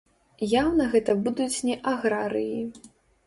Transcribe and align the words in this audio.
Яўна 0.61 0.87
гэта 0.95 1.15
будуць 1.27 1.57
не 1.69 1.75
аграрыі. 1.93 2.57